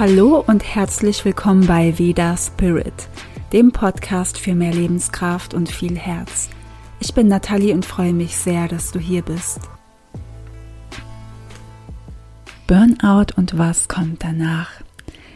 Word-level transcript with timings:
Hallo 0.00 0.42
und 0.46 0.64
herzlich 0.64 1.26
willkommen 1.26 1.66
bei 1.66 1.98
Veda 1.98 2.34
Spirit, 2.34 3.06
dem 3.52 3.70
Podcast 3.70 4.38
für 4.38 4.54
mehr 4.54 4.72
Lebenskraft 4.72 5.52
und 5.52 5.70
viel 5.70 5.94
Herz. 5.98 6.48
Ich 7.00 7.12
bin 7.12 7.28
Nathalie 7.28 7.74
und 7.74 7.84
freue 7.84 8.14
mich 8.14 8.34
sehr, 8.34 8.66
dass 8.66 8.92
du 8.92 8.98
hier 8.98 9.20
bist. 9.20 9.60
Burnout 12.66 13.34
und 13.36 13.58
was 13.58 13.88
kommt 13.88 14.24
danach? 14.24 14.70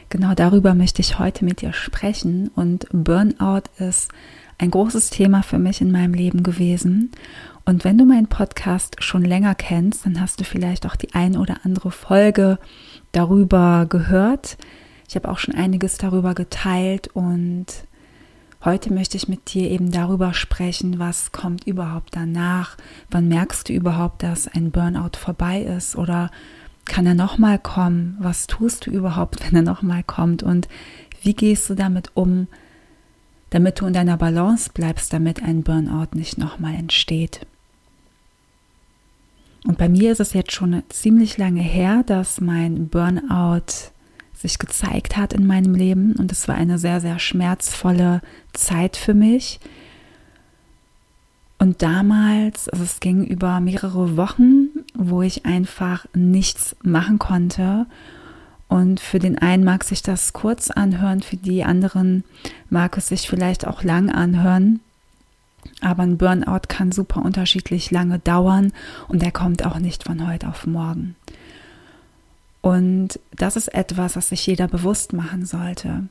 Genau 0.09 0.33
darüber 0.33 0.75
möchte 0.75 1.03
ich 1.03 1.19
heute 1.19 1.45
mit 1.45 1.61
dir 1.61 1.75
sprechen 1.75 2.51
und 2.57 2.87
Burnout 2.91 3.65
ist 3.77 4.11
ein 4.65 4.71
großes 4.71 5.11
Thema 5.11 5.43
für 5.43 5.59
mich 5.59 5.83
in 5.83 5.93
meinem 5.93 6.15
Leben 6.15 6.43
gewesen. 6.43 7.13
Und 7.67 7.85
wenn 7.85 7.99
du 7.99 8.07
meinen 8.07 8.29
Podcast 8.29 8.97
schon 9.01 9.23
länger 9.23 9.55
kennst, 9.55 10.07
dann 10.07 10.21
hast 10.21 10.41
du 10.41 10.45
vielleicht 10.45 10.87
auch 10.87 10.97
die 10.97 11.13
ein 11.15 11.37
oder 11.37 11.59
andere 11.65 11.91
Folge 11.91 12.59
darüber 13.13 13.87
gehört. 13.89 14.57
Ich 15.07 15.17
habe 15.17 15.29
auch 15.29 15.39
schon 15.39 15.55
einiges 15.55 15.99
darüber 15.99 16.35
geteilt 16.35 17.09
und 17.09 17.67
heute 18.65 18.93
möchte 18.93 19.19
ich 19.19 19.29
mit 19.29 19.53
dir 19.53 19.71
eben 19.71 19.91
darüber 19.91 20.33
sprechen, 20.33 20.99
was 20.99 21.31
kommt 21.31 21.67
überhaupt 21.67 22.17
danach. 22.17 22.79
Wann 23.11 23.29
merkst 23.29 23.69
du 23.69 23.75
überhaupt, 23.75 24.23
dass 24.23 24.49
ein 24.49 24.71
Burnout 24.71 25.19
vorbei 25.19 25.61
ist 25.61 25.95
oder 25.95 26.31
kann 26.87 27.07
er 27.07 27.15
nochmal 27.15 27.59
kommen? 27.59 28.17
Was 28.19 28.47
tust 28.47 28.87
du 28.87 28.91
überhaupt, 28.91 29.45
wenn 29.45 29.57
er 29.57 29.71
nochmal 29.71 30.03
kommt? 30.03 30.43
Und 30.43 30.69
wie 31.23 31.35
gehst 31.35 31.69
du 31.69 31.75
damit 31.75 32.13
um, 32.15 32.49
damit 33.55 33.81
du 33.81 33.87
in 33.87 33.93
deiner 33.93 34.17
Balance 34.17 34.69
bleibst, 34.75 35.13
damit 35.13 35.41
ein 35.41 35.63
Burnout 35.63 36.09
nicht 36.17 36.39
nochmal 36.39 36.75
entsteht? 36.75 37.47
Und 39.65 39.79
bei 39.79 39.89
mir 39.89 40.11
ist 40.11 40.19
es 40.19 40.33
jetzt 40.33 40.51
schon 40.51 40.83
ziemlich 40.89 41.39
lange 41.39 41.63
her, 41.63 42.03
dass 42.05 42.41
mein 42.41 42.89
Burnout 42.89 43.93
sich 44.35 44.59
gezeigt 44.59 45.17
hat 45.17 45.33
in 45.33 45.47
meinem 45.47 45.77
Leben. 45.77 46.17
Und 46.17 46.33
es 46.33 46.49
war 46.49 46.57
eine 46.57 46.79
sehr, 46.79 47.01
sehr 47.01 47.21
schmerzvolle 47.21 48.23
Zeit 48.55 48.97
für 48.97 49.15
mich. 49.15 49.61
Und 51.59 51.81
damals, 51.81 52.69
also 52.69 52.83
es 52.83 52.99
ging 52.99 53.25
über 53.25 53.61
mehrere 53.61 54.17
Wochen, 54.17 54.71
wo 54.95 55.23
ich 55.23 55.47
einfach 55.47 56.07
nichts 56.13 56.75
machen 56.83 57.21
konnte. 57.21 57.87
Und 58.69 59.01
für 59.01 59.19
den 59.19 59.39
einen 59.39 59.65
mag 59.65 59.85
sich 59.85 60.03
das 60.03 60.33
kurz 60.33 60.71
anhören, 60.71 61.23
für 61.23 61.37
die 61.37 61.65
anderen 61.65 62.25
mag 62.71 62.97
es 62.97 63.09
sich 63.09 63.29
vielleicht 63.29 63.67
auch 63.67 63.83
lang 63.83 64.11
anhören. 64.11 64.81
Aber 65.81 66.03
ein 66.03 66.19
Burnout 66.19 66.69
kann 66.69 66.93
super 66.93 67.23
unterschiedlich 67.23 67.91
lange 67.91 68.19
dauern 68.19 68.73
und 69.09 69.23
der 69.23 69.33
kommt 69.33 69.65
auch 69.65 69.79
nicht 69.79 70.05
von 70.05 70.27
heute 70.27 70.49
auf 70.49 70.67
morgen. 70.67 71.17
Und 72.65 73.21
das 73.37 73.57
ist 73.57 73.69
etwas, 73.75 74.17
was 74.17 74.31
sich 74.31 74.47
jeder 74.47 74.69
bewusst 74.69 75.13
machen 75.13 75.45
sollte. 75.45 76.05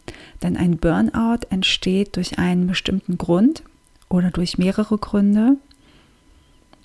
Denn 0.43 0.55
ein 0.55 0.77
Burnout 0.77 1.47
entsteht 1.49 2.15
durch 2.15 2.37
einen 2.37 2.67
bestimmten 2.67 3.17
Grund 3.17 3.63
oder 4.07 4.29
durch 4.29 4.59
mehrere 4.59 4.99
Gründe. 4.99 5.57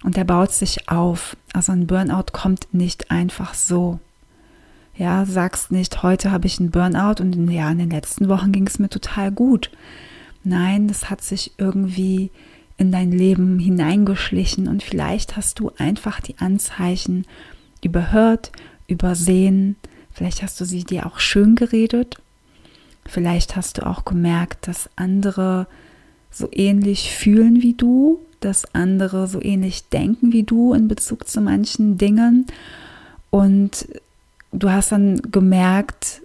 Und 0.03 0.17
der 0.17 0.25
baut 0.25 0.53
sich 0.53 0.89
auf. 0.89 1.37
Also 1.53 1.73
ein 1.73 1.87
Burnout 1.87 2.33
kommt 2.33 2.73
nicht 2.73 3.11
einfach 3.11 3.53
so. 3.53 4.01
Ja, 4.99 5.25
sagst 5.27 5.71
nicht, 5.71 6.03
heute 6.03 6.33
habe 6.33 6.49
ich 6.49 6.59
einen 6.59 6.73
Burnout 6.73 7.23
und 7.23 7.49
ja, 7.53 7.71
in 7.71 7.79
den 7.79 7.91
letzten 7.91 8.29
Wochen 8.29 8.51
ging 8.51 8.67
es 8.67 8.81
mir 8.81 8.89
total 8.89 9.31
gut. 9.31 9.71
Nein, 10.43 10.89
das 10.89 11.09
hat 11.09 11.23
sich 11.23 11.53
irgendwie 11.57 12.33
in 12.79 12.91
dein 12.91 13.13
Leben 13.13 13.61
hineingeschlichen 13.61 14.67
und 14.67 14.83
vielleicht 14.83 15.37
hast 15.37 15.61
du 15.61 15.71
einfach 15.79 16.21
die 16.21 16.37
Anzeichen 16.39 17.27
überhört, 17.81 18.51
übersehen, 18.89 19.77
vielleicht 20.11 20.43
hast 20.43 20.61
du 20.61 20.65
sie 20.65 20.83
dir 20.83 21.07
auch 21.07 21.21
schön 21.21 21.55
geredet, 21.55 22.17
vielleicht 23.07 23.55
hast 23.55 23.79
du 23.79 23.87
auch 23.87 24.05
gemerkt, 24.05 24.67
dass 24.67 24.91
andere 24.97 25.69
so 26.33 26.49
ähnlich 26.51 27.13
fühlen 27.13 27.63
wie 27.63 27.75
du, 27.75 28.19
dass 28.41 28.75
andere 28.75 29.29
so 29.29 29.41
ähnlich 29.41 29.89
denken 29.91 30.33
wie 30.33 30.43
du 30.43 30.75
in 30.75 30.89
Bezug 30.89 31.29
zu 31.29 31.41
manchen 31.41 31.99
Dingen. 31.99 32.47
Und 33.31 33.87
du 34.53 34.71
hast 34.71 34.93
dann 34.93 35.21
gemerkt, 35.23 36.23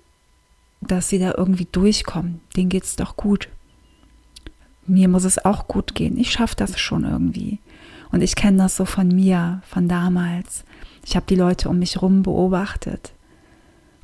dass 0.81 1.09
sie 1.09 1.19
da 1.19 1.33
irgendwie 1.37 1.67
durchkommen. 1.71 2.41
Denen 2.55 2.69
geht 2.69 2.83
es 2.83 2.95
doch 2.95 3.15
gut 3.15 3.49
mir 4.87 5.07
muss 5.07 5.23
es 5.23 5.43
auch 5.43 5.67
gut 5.67 5.95
gehen. 5.95 6.17
Ich 6.17 6.31
schaffe 6.31 6.55
das 6.55 6.79
schon 6.79 7.03
irgendwie. 7.03 7.59
Und 8.11 8.21
ich 8.21 8.35
kenne 8.35 8.57
das 8.57 8.75
so 8.75 8.85
von 8.85 9.07
mir, 9.07 9.61
von 9.67 9.87
damals. 9.87 10.63
Ich 11.05 11.15
habe 11.15 11.25
die 11.27 11.35
Leute 11.35 11.69
um 11.69 11.79
mich 11.79 11.95
herum 11.95 12.23
beobachtet. 12.23 13.13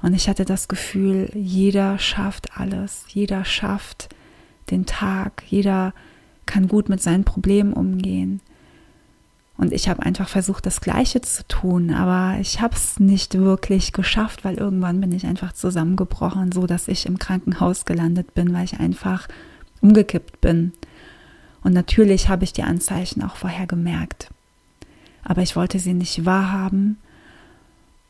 Und 0.02 0.14
ich 0.14 0.30
hatte 0.30 0.46
das 0.46 0.68
Gefühl, 0.68 1.30
jeder 1.34 2.00
schafft 2.00 2.58
alles. 2.58 3.06
Jeder 3.10 3.46
schafft 3.46 4.10
den 4.72 4.86
Tag. 4.86 5.44
Jeder 5.48 5.94
kann 6.46 6.68
gut 6.68 6.90
mit 6.90 7.02
seinen 7.02 7.26
Problemen 7.26 7.74
umgehen. 7.74 8.42
Und 9.60 9.74
ich 9.74 9.90
habe 9.90 10.04
einfach 10.04 10.30
versucht, 10.30 10.66
das 10.66 10.80
Gleiche 10.80 11.20
zu 11.20 11.46
tun, 11.50 11.94
aber 11.94 12.40
ich 12.40 12.62
habe 12.62 12.78
es 12.78 12.98
nicht 12.98 13.38
wirklich 13.38 13.92
geschafft, 13.92 14.46
weil 14.46 14.56
irgendwann 14.56 15.02
bin 15.02 15.12
ich 15.12 15.26
einfach 15.26 15.52
zusammengebrochen, 15.52 16.54
so 16.54 16.66
dass 16.66 16.88
ich 16.88 17.06
im 17.06 17.20
Krankenhaus 17.20 17.84
gelandet 17.84 18.34
bin, 18.34 18.54
weil 18.54 18.64
ich 18.64 18.80
einfach 18.80 19.28
umgekippt 19.82 20.40
bin. 20.40 20.72
Und 21.62 21.74
natürlich 21.74 22.30
habe 22.30 22.46
ich 22.46 22.54
die 22.54 22.64
Anzeichen 22.64 23.22
auch 23.22 23.36
vorher 23.36 23.68
gemerkt. 23.68 24.30
Aber 25.26 25.42
ich 25.42 25.58
wollte 25.58 25.78
sie 25.80 25.94
nicht 25.94 26.26
wahrhaben 26.26 26.98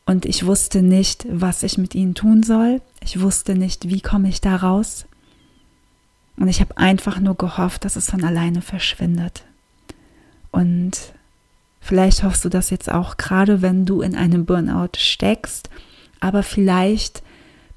und 0.06 0.26
ich 0.26 0.46
wusste 0.46 0.82
nicht, 0.82 1.26
was 1.28 1.64
ich 1.64 1.78
mit 1.78 1.96
ihnen 1.96 2.14
tun 2.14 2.44
soll. 2.44 2.80
Ich 3.02 3.20
wusste 3.20 3.56
nicht, 3.56 3.88
wie 3.88 4.00
komme 4.00 4.28
ich 4.28 4.40
da 4.40 4.54
raus. 4.54 5.04
Und 6.36 6.46
ich 6.46 6.60
habe 6.60 6.78
einfach 6.78 7.18
nur 7.18 7.34
gehofft, 7.34 7.84
dass 7.84 7.96
es 7.96 8.08
von 8.08 8.22
alleine 8.22 8.62
verschwindet. 8.62 9.42
Und 10.52 11.12
vielleicht 11.80 12.22
hoffst 12.22 12.44
du 12.44 12.48
das 12.48 12.70
jetzt 12.70 12.90
auch, 12.90 13.16
gerade 13.16 13.62
wenn 13.62 13.86
du 13.86 14.02
in 14.02 14.14
einem 14.14 14.44
Burnout 14.46 14.96
steckst, 14.96 15.70
aber 16.20 16.42
vielleicht 16.42 17.22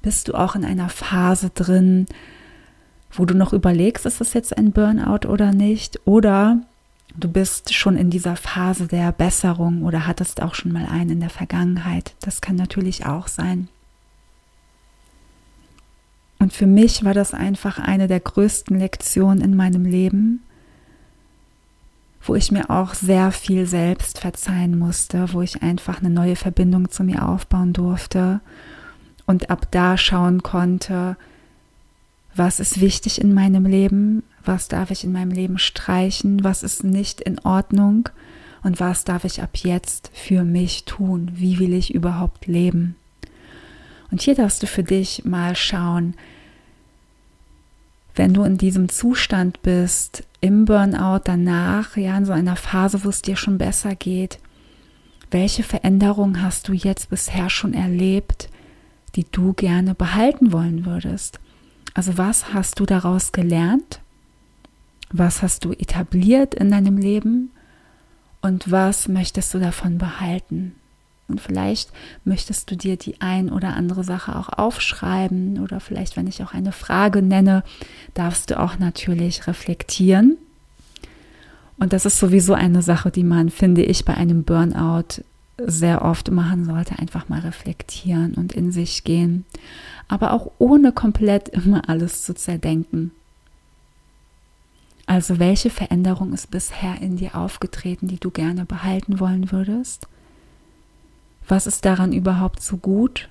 bist 0.02 0.28
du 0.28 0.34
auch 0.34 0.54
in 0.54 0.64
einer 0.64 0.90
Phase 0.90 1.50
drin, 1.50 2.06
wo 3.10 3.24
du 3.24 3.34
noch 3.34 3.52
überlegst, 3.52 4.06
ist 4.06 4.20
das 4.20 4.34
jetzt 4.34 4.56
ein 4.56 4.72
Burnout 4.72 5.26
oder 5.28 5.52
nicht? 5.52 6.00
Oder 6.04 6.60
du 7.16 7.28
bist 7.28 7.72
schon 7.72 7.96
in 7.96 8.10
dieser 8.10 8.36
Phase 8.36 8.86
der 8.86 9.12
Besserung 9.12 9.82
oder 9.84 10.06
hattest 10.06 10.42
auch 10.42 10.54
schon 10.54 10.72
mal 10.72 10.86
einen 10.86 11.10
in 11.10 11.20
der 11.20 11.30
Vergangenheit. 11.30 12.14
Das 12.20 12.40
kann 12.40 12.56
natürlich 12.56 13.06
auch 13.06 13.28
sein. 13.28 13.68
Und 16.38 16.52
für 16.52 16.66
mich 16.66 17.04
war 17.04 17.14
das 17.14 17.32
einfach 17.32 17.78
eine 17.78 18.08
der 18.08 18.20
größten 18.20 18.78
Lektionen 18.78 19.42
in 19.42 19.56
meinem 19.56 19.86
Leben, 19.86 20.42
wo 22.24 22.34
ich 22.34 22.50
mir 22.50 22.70
auch 22.70 22.94
sehr 22.94 23.30
viel 23.32 23.66
selbst 23.66 24.18
verzeihen 24.18 24.78
musste, 24.78 25.32
wo 25.32 25.42
ich 25.42 25.62
einfach 25.62 26.00
eine 26.00 26.10
neue 26.10 26.36
Verbindung 26.36 26.90
zu 26.90 27.04
mir 27.04 27.28
aufbauen 27.28 27.72
durfte 27.72 28.40
und 29.26 29.50
ab 29.50 29.68
da 29.70 29.96
schauen 29.96 30.42
konnte, 30.42 31.16
was 32.34 32.60
ist 32.60 32.80
wichtig 32.80 33.20
in 33.20 33.34
meinem 33.34 33.66
Leben, 33.66 34.22
was 34.44 34.68
darf 34.68 34.90
ich 34.90 35.04
in 35.04 35.12
meinem 35.12 35.30
Leben 35.30 35.58
streichen, 35.58 36.42
was 36.42 36.62
ist 36.62 36.82
nicht 36.82 37.20
in 37.20 37.38
Ordnung 37.40 38.08
und 38.62 38.80
was 38.80 39.04
darf 39.04 39.24
ich 39.24 39.42
ab 39.42 39.56
jetzt 39.56 40.10
für 40.14 40.44
mich 40.44 40.84
tun, 40.84 41.30
wie 41.34 41.58
will 41.58 41.74
ich 41.74 41.94
überhaupt 41.94 42.46
leben. 42.46 42.96
Und 44.10 44.22
hier 44.22 44.34
darfst 44.34 44.62
du 44.62 44.66
für 44.66 44.82
dich 44.82 45.24
mal 45.24 45.54
schauen, 45.56 46.14
wenn 48.14 48.34
du 48.34 48.44
in 48.44 48.58
diesem 48.58 48.88
Zustand 48.88 49.62
bist, 49.62 50.24
im 50.40 50.64
Burnout 50.64 51.22
danach, 51.24 51.96
ja, 51.96 52.16
in 52.16 52.24
so 52.24 52.32
einer 52.32 52.56
Phase, 52.56 53.04
wo 53.04 53.08
es 53.08 53.22
dir 53.22 53.36
schon 53.36 53.58
besser 53.58 53.94
geht, 53.94 54.38
welche 55.30 55.62
Veränderungen 55.62 56.42
hast 56.42 56.68
du 56.68 56.72
jetzt 56.72 57.10
bisher 57.10 57.50
schon 57.50 57.74
erlebt, 57.74 58.48
die 59.16 59.24
du 59.30 59.52
gerne 59.52 59.94
behalten 59.94 60.52
wollen 60.52 60.84
würdest? 60.86 61.40
Also 61.92 62.18
was 62.18 62.52
hast 62.52 62.78
du 62.78 62.86
daraus 62.86 63.32
gelernt? 63.32 64.00
Was 65.10 65.42
hast 65.42 65.64
du 65.64 65.72
etabliert 65.72 66.54
in 66.54 66.70
deinem 66.70 66.98
Leben? 66.98 67.50
Und 68.42 68.70
was 68.70 69.08
möchtest 69.08 69.54
du 69.54 69.58
davon 69.58 69.98
behalten? 69.98 70.74
Und 71.26 71.40
vielleicht 71.40 71.90
möchtest 72.24 72.70
du 72.70 72.76
dir 72.76 72.96
die 72.96 73.20
ein 73.20 73.50
oder 73.50 73.74
andere 73.74 74.04
Sache 74.04 74.36
auch 74.36 74.50
aufschreiben 74.50 75.58
oder 75.60 75.80
vielleicht, 75.80 76.16
wenn 76.16 76.26
ich 76.26 76.42
auch 76.42 76.52
eine 76.52 76.72
Frage 76.72 77.22
nenne, 77.22 77.64
darfst 78.12 78.50
du 78.50 78.60
auch 78.60 78.78
natürlich 78.78 79.46
reflektieren. 79.46 80.36
Und 81.78 81.92
das 81.92 82.04
ist 82.04 82.18
sowieso 82.18 82.54
eine 82.54 82.82
Sache, 82.82 83.10
die 83.10 83.24
man, 83.24 83.48
finde 83.48 83.82
ich, 83.82 84.04
bei 84.04 84.14
einem 84.14 84.44
Burnout 84.44 85.22
sehr 85.58 86.02
oft 86.02 86.30
machen 86.30 86.64
sollte, 86.64 86.98
einfach 86.98 87.28
mal 87.28 87.40
reflektieren 87.40 88.34
und 88.34 88.52
in 88.52 88.72
sich 88.72 89.04
gehen, 89.04 89.44
aber 90.08 90.32
auch 90.32 90.50
ohne 90.58 90.92
komplett 90.92 91.48
immer 91.48 91.88
alles 91.88 92.24
zu 92.24 92.34
zerdenken. 92.34 93.12
Also 95.06 95.38
welche 95.38 95.70
Veränderung 95.70 96.32
ist 96.32 96.50
bisher 96.50 97.00
in 97.00 97.16
dir 97.16 97.36
aufgetreten, 97.36 98.08
die 98.08 98.18
du 98.18 98.30
gerne 98.30 98.64
behalten 98.64 99.20
wollen 99.20 99.52
würdest? 99.52 100.08
Was 101.46 101.66
ist 101.66 101.84
daran 101.84 102.12
überhaupt 102.12 102.62
so 102.62 102.76
gut? 102.76 103.28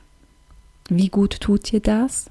Wie 0.89 1.10
gut 1.10 1.39
tut 1.39 1.71
dir 1.71 1.80
das? 1.80 2.30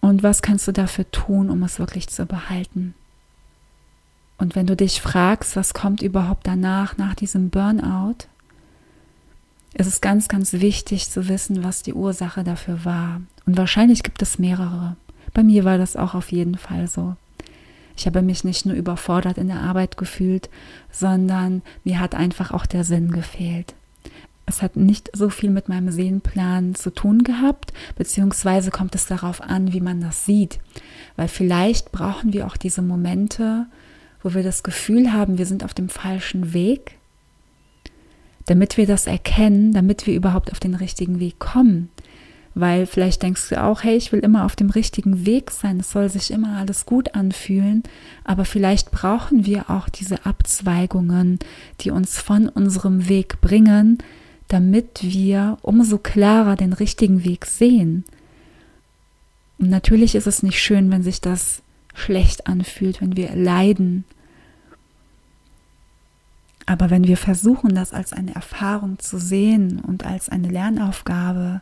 Und 0.00 0.22
was 0.22 0.42
kannst 0.42 0.66
du 0.66 0.72
dafür 0.72 1.08
tun, 1.10 1.48
um 1.48 1.62
es 1.62 1.78
wirklich 1.78 2.08
zu 2.08 2.26
behalten? 2.26 2.94
Und 4.36 4.56
wenn 4.56 4.66
du 4.66 4.74
dich 4.74 5.00
fragst, 5.00 5.54
was 5.54 5.74
kommt 5.74 6.02
überhaupt 6.02 6.46
danach, 6.46 6.96
nach 6.96 7.14
diesem 7.14 7.50
Burnout, 7.50 8.26
ist 9.74 9.86
es 9.86 10.00
ganz, 10.00 10.26
ganz 10.26 10.54
wichtig 10.54 11.08
zu 11.08 11.28
wissen, 11.28 11.62
was 11.62 11.82
die 11.82 11.94
Ursache 11.94 12.42
dafür 12.42 12.84
war. 12.84 13.22
Und 13.46 13.56
wahrscheinlich 13.56 14.02
gibt 14.02 14.20
es 14.20 14.40
mehrere. 14.40 14.96
Bei 15.32 15.44
mir 15.44 15.64
war 15.64 15.78
das 15.78 15.96
auch 15.96 16.14
auf 16.14 16.32
jeden 16.32 16.58
Fall 16.58 16.88
so. 16.88 17.16
Ich 17.96 18.06
habe 18.06 18.22
mich 18.22 18.44
nicht 18.44 18.66
nur 18.66 18.74
überfordert 18.74 19.38
in 19.38 19.48
der 19.48 19.60
Arbeit 19.60 19.96
gefühlt, 19.96 20.48
sondern 20.90 21.62
mir 21.84 22.00
hat 22.00 22.14
einfach 22.14 22.50
auch 22.52 22.66
der 22.66 22.84
Sinn 22.84 23.10
gefehlt. 23.10 23.74
Es 24.46 24.60
hat 24.60 24.76
nicht 24.76 25.10
so 25.14 25.30
viel 25.30 25.50
mit 25.50 25.68
meinem 25.68 25.90
Seelenplan 25.90 26.74
zu 26.74 26.90
tun 26.90 27.22
gehabt, 27.22 27.72
beziehungsweise 27.96 28.70
kommt 28.70 28.94
es 28.94 29.06
darauf 29.06 29.40
an, 29.40 29.72
wie 29.72 29.80
man 29.80 30.00
das 30.00 30.26
sieht. 30.26 30.58
Weil 31.16 31.28
vielleicht 31.28 31.92
brauchen 31.92 32.32
wir 32.32 32.46
auch 32.46 32.56
diese 32.56 32.82
Momente, 32.82 33.66
wo 34.22 34.34
wir 34.34 34.42
das 34.42 34.62
Gefühl 34.62 35.12
haben, 35.12 35.38
wir 35.38 35.46
sind 35.46 35.64
auf 35.64 35.74
dem 35.74 35.88
falschen 35.88 36.52
Weg, 36.52 36.98
damit 38.46 38.76
wir 38.76 38.86
das 38.86 39.06
erkennen, 39.06 39.72
damit 39.72 40.06
wir 40.06 40.14
überhaupt 40.14 40.50
auf 40.50 40.60
den 40.60 40.74
richtigen 40.74 41.20
Weg 41.20 41.38
kommen. 41.38 41.90
Weil 42.54 42.86
vielleicht 42.86 43.22
denkst 43.22 43.48
du 43.48 43.62
auch, 43.62 43.82
hey, 43.82 43.96
ich 43.96 44.12
will 44.12 44.20
immer 44.20 44.44
auf 44.44 44.56
dem 44.56 44.68
richtigen 44.68 45.24
Weg 45.24 45.50
sein, 45.50 45.80
es 45.80 45.90
soll 45.90 46.10
sich 46.10 46.30
immer 46.30 46.58
alles 46.58 46.84
gut 46.84 47.14
anfühlen, 47.14 47.82
aber 48.24 48.44
vielleicht 48.44 48.90
brauchen 48.90 49.46
wir 49.46 49.70
auch 49.70 49.88
diese 49.88 50.26
Abzweigungen, 50.26 51.38
die 51.80 51.90
uns 51.90 52.18
von 52.18 52.48
unserem 52.48 53.08
Weg 53.08 53.40
bringen, 53.40 53.98
damit 54.48 54.98
wir 55.00 55.56
umso 55.62 55.96
klarer 55.96 56.56
den 56.56 56.74
richtigen 56.74 57.24
Weg 57.24 57.46
sehen. 57.46 58.04
Und 59.58 59.70
natürlich 59.70 60.14
ist 60.14 60.26
es 60.26 60.42
nicht 60.42 60.60
schön, 60.60 60.90
wenn 60.90 61.02
sich 61.02 61.22
das 61.22 61.62
schlecht 61.94 62.46
anfühlt, 62.46 63.00
wenn 63.00 63.16
wir 63.16 63.34
leiden. 63.34 64.04
Aber 66.66 66.90
wenn 66.90 67.06
wir 67.06 67.16
versuchen, 67.16 67.74
das 67.74 67.92
als 67.92 68.12
eine 68.12 68.34
Erfahrung 68.34 68.98
zu 68.98 69.18
sehen 69.18 69.80
und 69.80 70.04
als 70.04 70.28
eine 70.28 70.48
Lernaufgabe, 70.48 71.60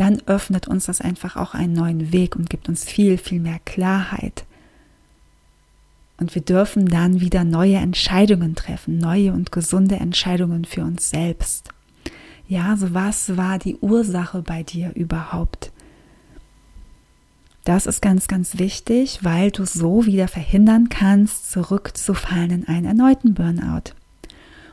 dann 0.00 0.22
öffnet 0.24 0.66
uns 0.66 0.86
das 0.86 1.02
einfach 1.02 1.36
auch 1.36 1.52
einen 1.52 1.74
neuen 1.74 2.10
Weg 2.10 2.34
und 2.34 2.48
gibt 2.48 2.70
uns 2.70 2.84
viel, 2.84 3.18
viel 3.18 3.38
mehr 3.38 3.60
Klarheit. 3.66 4.44
Und 6.16 6.34
wir 6.34 6.40
dürfen 6.40 6.86
dann 6.86 7.20
wieder 7.20 7.44
neue 7.44 7.76
Entscheidungen 7.76 8.54
treffen, 8.54 8.96
neue 8.96 9.32
und 9.32 9.52
gesunde 9.52 9.96
Entscheidungen 9.96 10.64
für 10.64 10.84
uns 10.84 11.10
selbst. 11.10 11.68
Ja, 12.48 12.78
so 12.78 12.94
was 12.94 13.36
war 13.36 13.58
die 13.58 13.76
Ursache 13.76 14.40
bei 14.40 14.62
dir 14.62 14.92
überhaupt? 14.94 15.70
Das 17.64 17.84
ist 17.84 18.00
ganz, 18.00 18.26
ganz 18.26 18.58
wichtig, 18.58 19.20
weil 19.22 19.50
du 19.50 19.66
so 19.66 20.06
wieder 20.06 20.28
verhindern 20.28 20.88
kannst, 20.88 21.52
zurückzufallen 21.52 22.50
in 22.50 22.68
einen 22.68 22.86
erneuten 22.86 23.34
Burnout. 23.34 23.92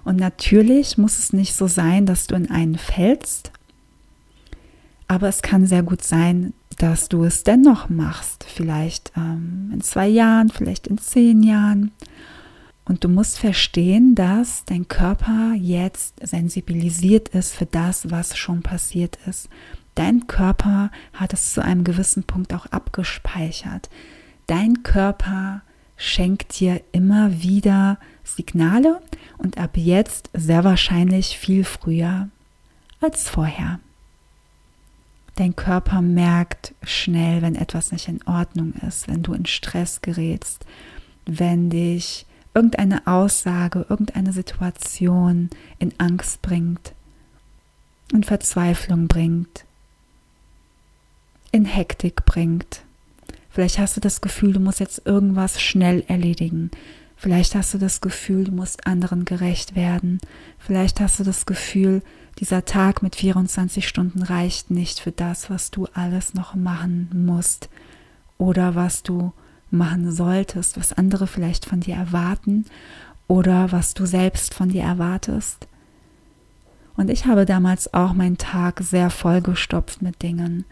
Und 0.05 0.15
natürlich 0.15 0.97
muss 0.97 1.19
es 1.19 1.33
nicht 1.33 1.53
so 1.53 1.67
sein, 1.67 2.05
dass 2.05 2.27
du 2.27 2.35
in 2.35 2.49
einen 2.49 2.77
fällst, 2.77 3.51
aber 5.07 5.27
es 5.27 5.41
kann 5.41 5.65
sehr 5.65 5.83
gut 5.83 6.03
sein, 6.03 6.53
dass 6.77 7.09
du 7.09 7.23
es 7.23 7.43
dennoch 7.43 7.89
machst, 7.89 8.43
vielleicht 8.43 9.11
ähm, 9.15 9.71
in 9.73 9.81
zwei 9.81 10.07
Jahren, 10.07 10.49
vielleicht 10.49 10.87
in 10.87 10.97
zehn 10.97 11.43
Jahren. 11.43 11.91
Und 12.85 13.03
du 13.03 13.09
musst 13.09 13.39
verstehen, 13.39 14.15
dass 14.15 14.63
dein 14.65 14.87
Körper 14.87 15.53
jetzt 15.55 16.15
sensibilisiert 16.25 17.29
ist 17.29 17.53
für 17.53 17.65
das, 17.65 18.11
was 18.11 18.37
schon 18.37 18.61
passiert 18.61 19.17
ist. 19.27 19.49
Dein 19.95 20.27
Körper 20.27 20.91
hat 21.13 21.33
es 21.33 21.53
zu 21.53 21.63
einem 21.63 21.83
gewissen 21.83 22.23
Punkt 22.23 22.53
auch 22.53 22.67
abgespeichert. 22.67 23.89
Dein 24.45 24.83
Körper 24.83 25.63
schenkt 25.97 26.59
dir 26.59 26.79
immer 26.91 27.41
wieder 27.41 27.97
Signale 28.23 29.01
und 29.37 29.57
ab 29.57 29.71
jetzt 29.75 30.29
sehr 30.33 30.63
wahrscheinlich 30.63 31.37
viel 31.37 31.63
früher 31.63 32.29
als 33.01 33.27
vorher. 33.27 33.79
Dein 35.37 35.55
Körper 35.55 36.01
merkt 36.01 36.73
schnell, 36.81 37.43
wenn 37.43 37.53
etwas 37.53 37.91
nicht 37.91 38.07
in 38.07 38.23
Ordnung 38.23 38.73
ist, 38.87 39.07
wenn 39.07 39.21
du 39.21 39.33
in 39.33 39.45
Stress 39.45 40.01
gerätst, 40.01 40.65
wenn 41.27 41.69
dich 41.69 42.25
irgendeine 42.55 43.05
Aussage, 43.05 43.85
irgendeine 43.87 44.33
Situation 44.33 45.51
in 45.77 45.93
Angst 45.99 46.41
bringt, 46.41 46.93
in 48.11 48.23
Verzweiflung 48.23 49.07
bringt, 49.07 49.65
in 51.51 51.65
Hektik 51.65 52.25
bringt. 52.25 52.81
Vielleicht 53.51 53.77
hast 53.77 53.95
du 53.95 54.01
das 54.01 54.21
Gefühl, 54.21 54.53
du 54.53 54.59
musst 54.59 54.79
jetzt 54.79 55.05
irgendwas 55.05 55.61
schnell 55.61 56.03
erledigen. 56.07 56.71
Vielleicht 57.15 57.53
hast 57.53 57.75
du 57.75 57.77
das 57.77 58.01
Gefühl, 58.01 58.45
du 58.45 58.51
musst 58.51 58.87
anderen 58.87 59.23
gerecht 59.23 59.75
werden. 59.75 60.19
Vielleicht 60.57 60.99
hast 60.99 61.19
du 61.19 61.23
das 61.23 61.45
Gefühl, 61.45 62.01
dieser 62.39 62.65
Tag 62.65 63.01
mit 63.01 63.15
24 63.15 63.87
Stunden 63.87 64.21
reicht 64.21 64.69
nicht 64.69 64.99
für 64.99 65.11
das, 65.11 65.49
was 65.49 65.71
du 65.71 65.87
alles 65.93 66.33
noch 66.33 66.55
machen 66.55 67.09
musst 67.25 67.69
oder 68.37 68.75
was 68.75 69.03
du 69.03 69.33
machen 69.71 70.11
solltest, 70.11 70.77
was 70.77 70.93
andere 70.93 71.27
vielleicht 71.27 71.65
von 71.65 71.79
dir 71.79 71.95
erwarten 71.95 72.65
oder 73.27 73.71
was 73.71 73.93
du 73.93 74.05
selbst 74.05 74.53
von 74.53 74.69
dir 74.69 74.83
erwartest. 74.83 75.67
Und 76.95 77.09
ich 77.09 77.25
habe 77.25 77.45
damals 77.45 77.93
auch 77.93 78.13
meinen 78.13 78.37
Tag 78.37 78.81
sehr 78.81 79.09
vollgestopft 79.09 80.01
mit 80.01 80.21
Dingen. 80.21 80.65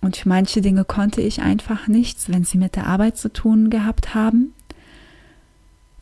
Und 0.00 0.16
für 0.16 0.28
manche 0.28 0.60
Dinge 0.60 0.84
konnte 0.84 1.20
ich 1.20 1.42
einfach 1.42 1.88
nichts, 1.88 2.28
wenn 2.30 2.44
sie 2.44 2.58
mit 2.58 2.76
der 2.76 2.86
Arbeit 2.86 3.18
zu 3.18 3.32
tun 3.32 3.68
gehabt 3.68 4.14
haben, 4.14 4.54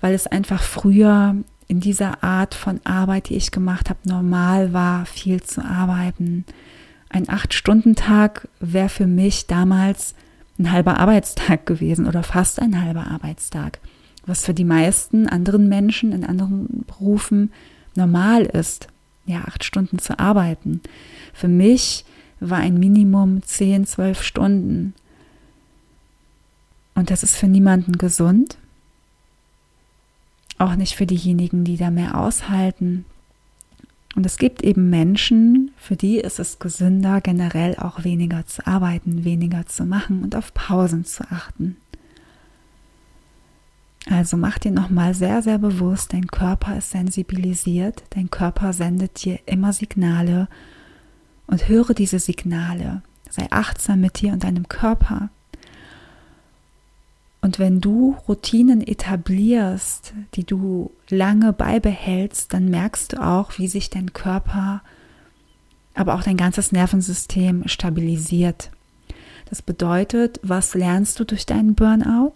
weil 0.00 0.14
es 0.14 0.26
einfach 0.26 0.62
früher 0.62 1.36
in 1.68 1.80
dieser 1.80 2.22
Art 2.22 2.54
von 2.54 2.80
Arbeit, 2.84 3.28
die 3.28 3.36
ich 3.36 3.50
gemacht 3.50 3.90
habe, 3.90 3.98
normal 4.04 4.72
war, 4.72 5.06
viel 5.06 5.42
zu 5.42 5.64
arbeiten. 5.64 6.44
Ein 7.08 7.28
Acht-Stunden-Tag 7.28 8.48
wäre 8.60 8.88
für 8.88 9.06
mich 9.06 9.46
damals 9.46 10.14
ein 10.58 10.70
halber 10.72 10.98
Arbeitstag 10.98 11.66
gewesen 11.66 12.06
oder 12.06 12.22
fast 12.22 12.60
ein 12.60 12.82
halber 12.82 13.06
Arbeitstag, 13.08 13.80
was 14.24 14.44
für 14.44 14.54
die 14.54 14.64
meisten 14.64 15.28
anderen 15.28 15.68
Menschen 15.68 16.12
in 16.12 16.24
anderen 16.24 16.84
Berufen 16.86 17.52
normal 17.94 18.42
ist, 18.42 18.88
ja, 19.26 19.42
acht 19.46 19.64
Stunden 19.64 19.98
zu 19.98 20.18
arbeiten. 20.18 20.80
Für 21.34 21.48
mich 21.48 22.04
war 22.38 22.58
ein 22.58 22.78
Minimum 22.78 23.42
zehn, 23.42 23.86
zwölf 23.86 24.22
Stunden. 24.22 24.94
Und 26.94 27.10
das 27.10 27.22
ist 27.22 27.36
für 27.36 27.48
niemanden 27.48 27.98
gesund. 27.98 28.56
Auch 30.58 30.76
nicht 30.76 30.94
für 30.94 31.06
diejenigen, 31.06 31.64
die 31.64 31.76
da 31.76 31.90
mehr 31.90 32.18
aushalten. 32.18 33.04
Und 34.14 34.24
es 34.24 34.38
gibt 34.38 34.62
eben 34.62 34.88
Menschen, 34.88 35.72
für 35.76 35.94
die 35.94 36.16
ist 36.16 36.38
es 36.38 36.58
gesünder, 36.58 37.20
generell 37.20 37.76
auch 37.76 38.02
weniger 38.02 38.46
zu 38.46 38.66
arbeiten, 38.66 39.24
weniger 39.24 39.66
zu 39.66 39.84
machen 39.84 40.22
und 40.22 40.34
auf 40.34 40.54
Pausen 40.54 41.04
zu 41.04 41.22
achten. 41.30 41.76
Also 44.08 44.36
mach 44.36 44.58
dir 44.58 44.70
nochmal 44.70 45.14
sehr, 45.14 45.42
sehr 45.42 45.58
bewusst, 45.58 46.12
dein 46.12 46.28
Körper 46.28 46.78
ist 46.78 46.92
sensibilisiert, 46.92 48.04
dein 48.10 48.30
Körper 48.30 48.72
sendet 48.72 49.24
dir 49.24 49.40
immer 49.46 49.72
Signale 49.72 50.48
und 51.46 51.68
höre 51.68 51.92
diese 51.92 52.20
Signale. 52.20 53.02
Sei 53.28 53.48
achtsam 53.50 54.00
mit 54.00 54.20
dir 54.20 54.32
und 54.32 54.44
deinem 54.44 54.68
Körper. 54.68 55.28
Und 57.46 57.60
wenn 57.60 57.80
du 57.80 58.16
Routinen 58.26 58.84
etablierst, 58.84 60.14
die 60.34 60.42
du 60.42 60.90
lange 61.08 61.52
beibehältst, 61.52 62.52
dann 62.52 62.70
merkst 62.70 63.12
du 63.12 63.24
auch, 63.24 63.56
wie 63.56 63.68
sich 63.68 63.88
dein 63.88 64.12
Körper, 64.12 64.82
aber 65.94 66.14
auch 66.14 66.24
dein 66.24 66.36
ganzes 66.36 66.72
Nervensystem 66.72 67.68
stabilisiert. 67.68 68.72
Das 69.48 69.62
bedeutet, 69.62 70.40
was 70.42 70.74
lernst 70.74 71.20
du 71.20 71.24
durch 71.24 71.46
deinen 71.46 71.76
Burnout? 71.76 72.32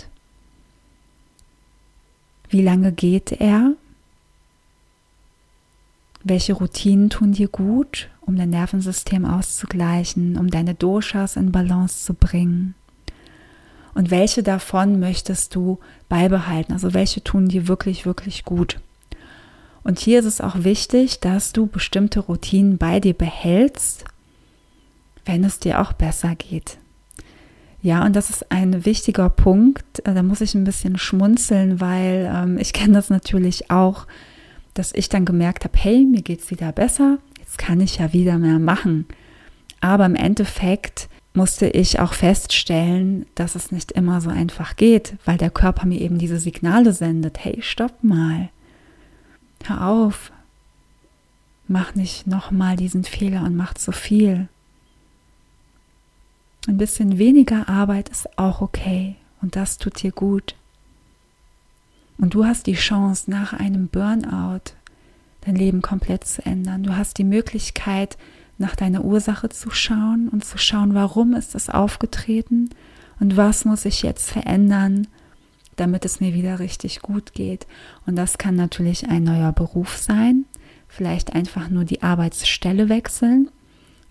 Wie 2.48 2.62
lange 2.62 2.92
geht 2.92 3.32
er? 3.32 3.72
Welche 6.22 6.52
Routinen 6.52 7.10
tun 7.10 7.32
dir 7.32 7.48
gut, 7.48 8.10
um 8.20 8.36
dein 8.36 8.50
Nervensystem 8.50 9.24
auszugleichen, 9.24 10.38
um 10.38 10.50
deine 10.50 10.76
Doshas 10.76 11.34
in 11.34 11.50
Balance 11.50 12.04
zu 12.04 12.14
bringen? 12.14 12.76
Und 13.94 14.10
welche 14.10 14.42
davon 14.42 15.00
möchtest 15.00 15.54
du 15.54 15.78
beibehalten? 16.08 16.72
Also 16.72 16.94
welche 16.94 17.22
tun 17.22 17.48
dir 17.48 17.68
wirklich, 17.68 18.06
wirklich 18.06 18.44
gut? 18.44 18.78
Und 19.82 19.98
hier 19.98 20.20
ist 20.20 20.26
es 20.26 20.40
auch 20.40 20.62
wichtig, 20.64 21.20
dass 21.20 21.52
du 21.52 21.66
bestimmte 21.66 22.20
Routinen 22.20 22.78
bei 22.78 23.00
dir 23.00 23.14
behältst, 23.14 24.04
wenn 25.24 25.44
es 25.44 25.58
dir 25.58 25.80
auch 25.80 25.92
besser 25.92 26.34
geht. 26.34 26.78
Ja, 27.82 28.04
und 28.04 28.14
das 28.14 28.28
ist 28.28 28.52
ein 28.52 28.84
wichtiger 28.84 29.30
Punkt. 29.30 30.06
Äh, 30.06 30.14
da 30.14 30.22
muss 30.22 30.42
ich 30.42 30.54
ein 30.54 30.64
bisschen 30.64 30.98
schmunzeln, 30.98 31.80
weil 31.80 32.30
ähm, 32.32 32.58
ich 32.58 32.72
kenne 32.72 32.92
das 32.92 33.08
natürlich 33.08 33.70
auch, 33.70 34.06
dass 34.74 34.92
ich 34.94 35.08
dann 35.08 35.24
gemerkt 35.24 35.64
habe, 35.64 35.78
hey, 35.78 36.04
mir 36.04 36.22
geht 36.22 36.40
es 36.40 36.50
wieder 36.50 36.72
besser. 36.72 37.18
das 37.42 37.56
kann 37.56 37.80
ich 37.80 37.98
ja 37.98 38.12
wieder 38.12 38.38
mehr 38.38 38.58
machen. 38.58 39.06
Aber 39.80 40.04
im 40.04 40.14
Endeffekt 40.14 41.08
musste 41.32 41.68
ich 41.68 42.00
auch 42.00 42.12
feststellen, 42.12 43.26
dass 43.34 43.54
es 43.54 43.70
nicht 43.70 43.92
immer 43.92 44.20
so 44.20 44.30
einfach 44.30 44.76
geht, 44.76 45.14
weil 45.24 45.36
der 45.36 45.50
Körper 45.50 45.86
mir 45.86 46.00
eben 46.00 46.18
diese 46.18 46.38
Signale 46.38 46.92
sendet. 46.92 47.44
Hey, 47.44 47.58
stopp 47.62 48.02
mal. 48.02 48.48
Hör 49.64 49.86
auf. 49.86 50.32
Mach 51.68 51.94
nicht 51.94 52.26
nochmal 52.26 52.76
diesen 52.76 53.04
Fehler 53.04 53.44
und 53.44 53.56
mach 53.56 53.74
zu 53.74 53.92
viel. 53.92 54.48
Ein 56.66 56.78
bisschen 56.78 57.18
weniger 57.18 57.68
Arbeit 57.68 58.08
ist 58.08 58.38
auch 58.38 58.60
okay 58.60 59.16
und 59.40 59.54
das 59.56 59.78
tut 59.78 60.02
dir 60.02 60.10
gut. 60.10 60.56
Und 62.18 62.34
du 62.34 62.44
hast 62.44 62.66
die 62.66 62.74
Chance, 62.74 63.30
nach 63.30 63.52
einem 63.52 63.88
Burnout 63.88 64.72
dein 65.42 65.56
Leben 65.56 65.80
komplett 65.80 66.24
zu 66.24 66.44
ändern. 66.44 66.82
Du 66.82 66.96
hast 66.96 67.16
die 67.16 67.24
Möglichkeit, 67.24 68.18
nach 68.60 68.76
deiner 68.76 69.04
Ursache 69.04 69.48
zu 69.48 69.70
schauen 69.70 70.28
und 70.28 70.44
zu 70.44 70.58
schauen, 70.58 70.94
warum 70.94 71.34
ist 71.34 71.54
es 71.54 71.70
aufgetreten 71.70 72.70
und 73.18 73.36
was 73.36 73.64
muss 73.64 73.84
ich 73.84 74.02
jetzt 74.02 74.30
verändern, 74.30 75.06
damit 75.76 76.04
es 76.04 76.20
mir 76.20 76.34
wieder 76.34 76.58
richtig 76.58 77.00
gut 77.00 77.32
geht. 77.32 77.66
Und 78.06 78.16
das 78.16 78.38
kann 78.38 78.54
natürlich 78.54 79.08
ein 79.08 79.24
neuer 79.24 79.52
Beruf 79.52 79.96
sein, 79.96 80.44
vielleicht 80.88 81.34
einfach 81.34 81.70
nur 81.70 81.84
die 81.84 82.02
Arbeitsstelle 82.02 82.88
wechseln 82.88 83.48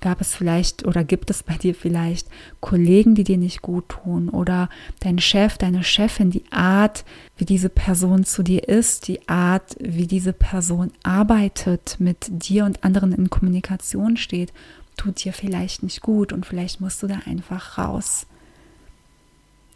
Gab 0.01 0.21
es 0.21 0.33
vielleicht 0.33 0.85
oder 0.85 1.03
gibt 1.03 1.29
es 1.29 1.43
bei 1.43 1.55
dir 1.55 1.75
vielleicht 1.75 2.27
Kollegen, 2.61 3.15
die 3.15 3.25
dir 3.25 3.37
nicht 3.37 3.61
gut 3.61 3.89
tun 3.89 4.29
oder 4.29 4.69
dein 5.01 5.19
Chef, 5.19 5.57
deine 5.57 5.83
Chefin, 5.83 6.31
die 6.31 6.45
Art, 6.51 7.03
wie 7.37 7.45
diese 7.45 7.69
Person 7.69 8.23
zu 8.23 8.41
dir 8.41 8.69
ist, 8.69 9.09
die 9.09 9.27
Art, 9.27 9.75
wie 9.79 10.07
diese 10.07 10.31
Person 10.31 10.91
arbeitet, 11.03 11.97
mit 11.99 12.27
dir 12.29 12.63
und 12.63 12.83
anderen 12.83 13.11
in 13.11 13.29
Kommunikation 13.29 14.15
steht, 14.15 14.53
tut 14.95 15.23
dir 15.23 15.33
vielleicht 15.33 15.83
nicht 15.83 16.01
gut 16.01 16.31
und 16.31 16.45
vielleicht 16.45 16.79
musst 16.79 17.03
du 17.03 17.07
da 17.07 17.19
einfach 17.25 17.77
raus. 17.77 18.25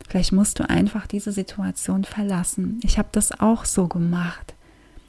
Vielleicht 0.08 0.32
musst 0.32 0.60
du 0.60 0.70
einfach 0.70 1.08
diese 1.08 1.32
Situation 1.32 2.03
verlassen. 2.03 2.80
Ich 2.84 2.98
habe 2.98 3.10
das 3.12 3.39
auch 3.39 3.65
so 3.65 3.88
gemacht, 3.88 4.53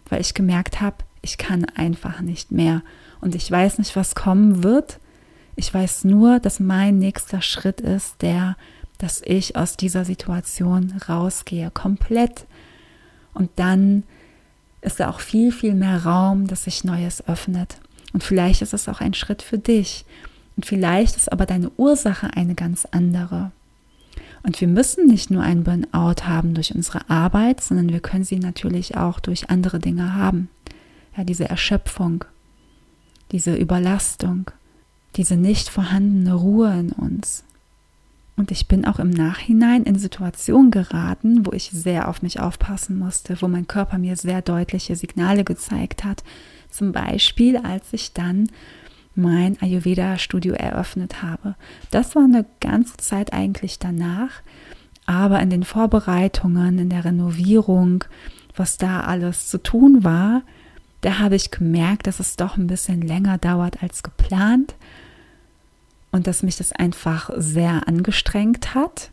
weil 0.09 0.21
ich 0.21 0.35
gemerkt 0.35 0.81
habe, 0.81 0.97
ich 1.21 1.39
kann 1.39 1.65
einfach 1.65 2.21
nicht 2.21 2.53
mehr 2.53 2.83
und 3.21 3.35
ich 3.35 3.51
weiß 3.51 3.79
nicht, 3.79 3.97
was 3.97 4.15
kommen 4.15 4.63
wird. 4.63 4.99
Ich 5.57 5.73
weiß 5.73 6.05
nur, 6.05 6.41
dass 6.41 6.61
mein 6.61 6.99
nächster 6.99 7.41
Schritt 7.43 7.81
ist 7.81 8.23
der, 8.23 8.57
dass 8.99 9.23
ich 9.25 9.57
aus 9.57 9.77
dieser 9.77 10.05
Situation 10.05 10.95
rausgehe, 11.09 11.71
komplett. 11.71 12.47
Und 13.33 13.51
dann 13.57 14.05
ist 14.81 15.01
da 15.01 15.11
auch 15.11 15.21
viel, 15.21 15.53
viel 15.53 15.75
mehr 15.75 16.05
Raum, 16.05 16.47
dass 16.47 16.65
sich 16.65 16.85
Neues 16.85 17.27
öffnet. 17.29 17.79
Und 18.13 18.23
vielleicht 18.23 18.63
ist 18.63 18.75
es 18.75 18.89
auch 18.89 19.01
ein 19.01 19.15
Schritt 19.15 19.43
für 19.43 19.59
dich. 19.59 20.05
Und 20.57 20.67
vielleicht 20.67 21.17
ist 21.17 21.33
aber 21.33 21.47
deine 21.47 21.71
Ursache 21.77 22.31
eine 22.35 22.55
ganz 22.55 22.87
andere. 22.91 23.51
Und 24.43 24.61
wir 24.61 24.69
müssen 24.69 25.07
nicht 25.07 25.31
nur 25.31 25.43
einen 25.43 25.65
Burnout 25.65 26.25
haben 26.25 26.55
durch 26.55 26.75
unsere 26.75 27.09
Arbeit, 27.09 27.63
sondern 27.63 27.89
wir 27.89 28.01
können 28.01 28.25
sie 28.25 28.39
natürlich 28.39 28.97
auch 28.97 29.19
durch 29.19 29.51
andere 29.51 29.79
Dinge 29.81 30.15
haben. 30.15 30.49
Ja, 31.17 31.25
diese 31.25 31.49
Erschöpfung, 31.49 32.25
diese 33.33 33.55
Überlastung, 33.57 34.51
diese 35.17 35.37
nicht 35.37 35.69
vorhandene 35.69 36.35
Ruhe 36.35 36.73
in 36.79 36.93
uns. 36.93 37.45
Und 38.37 38.51
ich 38.51 38.67
bin 38.67 38.85
auch 38.85 38.99
im 38.99 39.11
Nachhinein 39.11 39.85
in 39.85 39.97
Situationen 39.97 40.73
geraten, 40.73 41.47
wo 41.47 41.53
ich 41.53 41.71
sehr 41.71 42.09
auf 42.09 42.23
mich 42.23 42.41
aufpassen 42.41 42.99
musste, 42.99 43.41
wo 43.41 43.49
mein 43.49 43.69
Körper 43.69 43.99
mir 43.99 44.17
sehr 44.17 44.43
deutliche 44.43 44.97
Signale 44.97 45.45
gezeigt 45.45 46.05
hat. 46.05 46.25
Zum 46.69 46.91
Beispiel, 46.91 47.57
als 47.59 47.93
ich 47.93 48.13
dann 48.13 48.49
mein 49.15 49.57
Ayurveda-Studio 49.63 50.55
eröffnet 50.55 51.23
habe. 51.23 51.55
Das 51.93 52.17
war 52.17 52.25
eine 52.25 52.45
ganze 52.59 52.97
Zeit 52.97 53.33
eigentlich 53.33 53.79
danach, 53.79 54.43
aber 55.07 55.41
in 55.41 55.51
den 55.51 55.63
Vorbereitungen, 55.63 56.79
in 56.79 56.89
der 56.89 57.05
Renovierung, 57.05 58.03
was 58.57 58.77
da 58.77 59.03
alles 59.03 59.49
zu 59.49 59.59
tun 59.63 60.03
war, 60.03 60.43
da 61.03 61.21
habe 61.21 61.37
ich 61.37 61.53
gemerkt, 61.53 62.09
dass 62.09 62.19
es 62.19 62.35
doch 62.35 62.57
ein 62.57 62.67
bisschen 62.67 63.03
länger 63.03 63.39
dauert 63.39 63.83
als 63.83 64.03
geplant 64.03 64.75
und 66.15 66.29
dass 66.29 66.45
mich 66.45 66.57
das 66.57 66.71
einfach 66.71 67.29
sehr 67.37 67.89
angestrengt 67.89 68.77
hat 68.77 69.11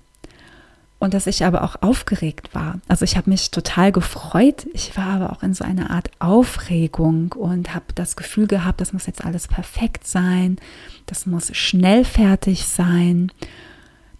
und 0.99 1.15
dass 1.15 1.25
ich 1.25 1.43
aber 1.43 1.63
auch 1.63 1.81
aufgeregt 1.81 2.53
war. 2.53 2.79
Also 2.87 3.05
ich 3.05 3.17
habe 3.17 3.27
mich 3.27 3.49
total 3.49 3.91
gefreut, 3.91 4.67
ich 4.71 4.95
war 4.95 5.07
aber 5.07 5.31
auch 5.31 5.41
in 5.41 5.55
so 5.55 5.63
einer 5.63 5.89
Art 5.89 6.11
Aufregung 6.19 7.31
und 7.31 7.73
habe 7.73 7.85
das 7.95 8.15
Gefühl 8.15 8.45
gehabt, 8.45 8.81
das 8.81 8.93
muss 8.93 9.07
jetzt 9.07 9.25
alles 9.25 9.47
perfekt 9.47 10.05
sein, 10.05 10.57
das 11.07 11.25
muss 11.25 11.55
schnell 11.57 12.05
fertig 12.05 12.67
sein, 12.67 13.31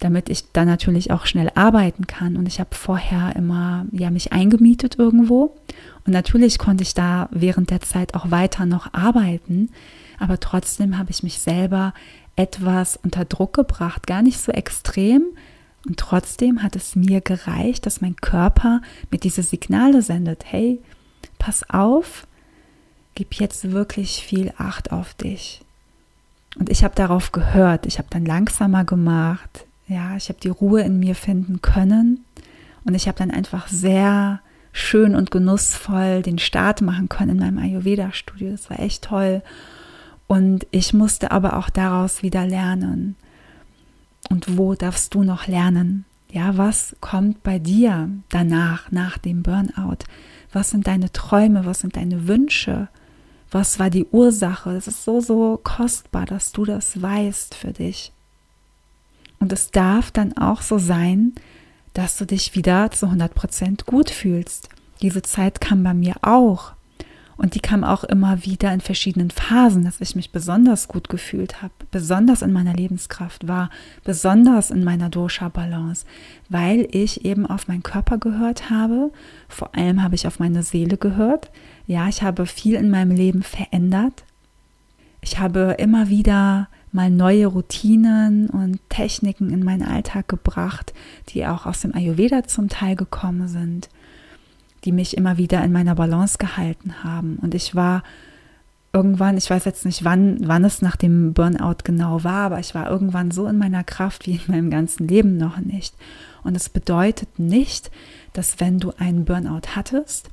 damit 0.00 0.28
ich 0.28 0.50
dann 0.50 0.66
natürlich 0.66 1.12
auch 1.12 1.26
schnell 1.26 1.52
arbeiten 1.54 2.08
kann. 2.08 2.36
Und 2.36 2.48
ich 2.48 2.58
habe 2.58 2.74
vorher 2.74 3.36
immer 3.36 3.86
ja 3.92 4.10
mich 4.10 4.32
eingemietet 4.32 4.98
irgendwo 4.98 5.56
und 6.04 6.12
natürlich 6.12 6.58
konnte 6.58 6.82
ich 6.82 6.94
da 6.94 7.28
während 7.30 7.70
der 7.70 7.80
Zeit 7.80 8.14
auch 8.14 8.32
weiter 8.32 8.66
noch 8.66 8.92
arbeiten, 8.92 9.70
aber 10.18 10.40
trotzdem 10.40 10.98
habe 10.98 11.10
ich 11.12 11.22
mich 11.22 11.38
selber 11.38 11.94
etwas 12.36 12.98
unter 13.02 13.24
Druck 13.24 13.54
gebracht, 13.54 14.06
gar 14.06 14.22
nicht 14.22 14.40
so 14.40 14.52
extrem. 14.52 15.22
Und 15.86 15.98
trotzdem 15.98 16.62
hat 16.62 16.76
es 16.76 16.94
mir 16.94 17.20
gereicht, 17.20 17.86
dass 17.86 18.00
mein 18.00 18.16
Körper 18.16 18.80
mir 19.10 19.18
diese 19.18 19.42
Signale 19.42 20.02
sendet. 20.02 20.44
Hey, 20.46 20.80
pass 21.38 21.68
auf, 21.68 22.26
gib 23.14 23.34
jetzt 23.34 23.72
wirklich 23.72 24.24
viel 24.24 24.52
Acht 24.56 24.92
auf 24.92 25.14
dich. 25.14 25.62
Und 26.58 26.68
ich 26.70 26.84
habe 26.84 26.94
darauf 26.94 27.32
gehört. 27.32 27.86
Ich 27.86 27.98
habe 27.98 28.08
dann 28.10 28.24
langsamer 28.24 28.84
gemacht. 28.84 29.66
Ja, 29.88 30.16
ich 30.16 30.28
habe 30.28 30.38
die 30.40 30.48
Ruhe 30.48 30.82
in 30.82 30.98
mir 30.98 31.14
finden 31.14 31.62
können. 31.62 32.24
Und 32.84 32.94
ich 32.94 33.08
habe 33.08 33.18
dann 33.18 33.30
einfach 33.30 33.68
sehr 33.68 34.40
schön 34.72 35.14
und 35.14 35.30
genussvoll 35.30 36.22
den 36.22 36.38
Start 36.38 36.80
machen 36.80 37.08
können 37.08 37.30
in 37.30 37.38
meinem 37.38 37.58
Ayurveda-Studio. 37.58 38.50
Das 38.50 38.70
war 38.70 38.80
echt 38.80 39.04
toll. 39.04 39.42
Und 40.26 40.66
ich 40.70 40.92
musste 40.94 41.30
aber 41.30 41.56
auch 41.58 41.70
daraus 41.70 42.22
wieder 42.22 42.46
lernen. 42.46 43.16
Und 44.30 44.56
wo 44.56 44.74
darfst 44.74 45.14
du 45.14 45.22
noch 45.22 45.46
lernen? 45.46 46.04
Ja, 46.30 46.56
was 46.56 46.96
kommt 47.00 47.42
bei 47.42 47.58
dir 47.58 48.08
danach, 48.30 48.90
nach 48.90 49.18
dem 49.18 49.42
Burnout? 49.42 49.98
Was 50.52 50.70
sind 50.70 50.86
deine 50.86 51.12
Träume? 51.12 51.66
Was 51.66 51.80
sind 51.80 51.96
deine 51.96 52.26
Wünsche? 52.26 52.88
Was 53.50 53.78
war 53.78 53.90
die 53.90 54.06
Ursache? 54.06 54.70
Es 54.70 54.86
ist 54.88 55.04
so, 55.04 55.20
so 55.20 55.60
kostbar, 55.62 56.24
dass 56.24 56.52
du 56.52 56.64
das 56.64 57.02
weißt 57.02 57.54
für 57.54 57.72
dich. 57.72 58.12
Und 59.38 59.52
es 59.52 59.70
darf 59.70 60.10
dann 60.10 60.36
auch 60.38 60.62
so 60.62 60.78
sein, 60.78 61.34
dass 61.92 62.16
du 62.16 62.24
dich 62.24 62.54
wieder 62.54 62.90
zu 62.90 63.06
100 63.06 63.34
Prozent 63.34 63.86
gut 63.86 64.08
fühlst. 64.08 64.68
Diese 65.02 65.20
Zeit 65.20 65.60
kam 65.60 65.82
bei 65.82 65.92
mir 65.92 66.14
auch. 66.22 66.72
Und 67.36 67.54
die 67.54 67.60
kam 67.60 67.82
auch 67.84 68.04
immer 68.04 68.44
wieder 68.44 68.72
in 68.72 68.80
verschiedenen 68.80 69.30
Phasen, 69.30 69.84
dass 69.84 70.00
ich 70.00 70.14
mich 70.14 70.32
besonders 70.32 70.88
gut 70.88 71.08
gefühlt 71.08 71.62
habe, 71.62 71.72
besonders 71.90 72.42
in 72.42 72.52
meiner 72.52 72.74
Lebenskraft 72.74 73.48
war, 73.48 73.70
besonders 74.04 74.70
in 74.70 74.84
meiner 74.84 75.08
Dosha-Balance, 75.08 76.04
weil 76.48 76.86
ich 76.90 77.24
eben 77.24 77.46
auf 77.46 77.68
meinen 77.68 77.82
Körper 77.82 78.18
gehört 78.18 78.70
habe. 78.70 79.10
Vor 79.48 79.74
allem 79.74 80.02
habe 80.02 80.14
ich 80.14 80.26
auf 80.26 80.38
meine 80.38 80.62
Seele 80.62 80.96
gehört. 80.96 81.50
Ja, 81.86 82.08
ich 82.08 82.22
habe 82.22 82.46
viel 82.46 82.74
in 82.74 82.90
meinem 82.90 83.12
Leben 83.12 83.42
verändert. 83.42 84.24
Ich 85.20 85.38
habe 85.38 85.76
immer 85.78 86.08
wieder 86.08 86.68
mal 86.90 87.10
neue 87.10 87.46
Routinen 87.46 88.50
und 88.50 88.78
Techniken 88.90 89.50
in 89.50 89.64
meinen 89.64 89.82
Alltag 89.82 90.28
gebracht, 90.28 90.92
die 91.30 91.46
auch 91.46 91.64
aus 91.64 91.80
dem 91.80 91.94
Ayurveda 91.94 92.44
zum 92.44 92.68
Teil 92.68 92.96
gekommen 92.96 93.48
sind 93.48 93.88
die 94.84 94.92
mich 94.92 95.16
immer 95.16 95.36
wieder 95.36 95.62
in 95.64 95.72
meiner 95.72 95.94
Balance 95.94 96.38
gehalten 96.38 97.04
haben. 97.04 97.38
Und 97.40 97.54
ich 97.54 97.74
war 97.74 98.02
irgendwann, 98.92 99.38
ich 99.38 99.48
weiß 99.48 99.64
jetzt 99.64 99.84
nicht, 99.84 100.04
wann, 100.04 100.36
wann 100.46 100.64
es 100.64 100.82
nach 100.82 100.96
dem 100.96 101.32
Burnout 101.32 101.78
genau 101.84 102.24
war, 102.24 102.46
aber 102.46 102.58
ich 102.58 102.74
war 102.74 102.90
irgendwann 102.90 103.30
so 103.30 103.46
in 103.46 103.58
meiner 103.58 103.84
Kraft 103.84 104.26
wie 104.26 104.32
in 104.32 104.42
meinem 104.48 104.70
ganzen 104.70 105.08
Leben 105.08 105.36
noch 105.36 105.58
nicht. 105.58 105.94
Und 106.44 106.56
es 106.56 106.68
bedeutet 106.68 107.38
nicht, 107.38 107.90
dass 108.32 108.60
wenn 108.60 108.78
du 108.78 108.92
einen 108.98 109.24
Burnout 109.24 109.68
hattest, 109.74 110.30